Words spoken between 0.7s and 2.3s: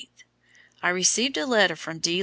I received a letter from D.